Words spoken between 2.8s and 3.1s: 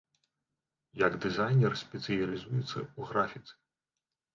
ў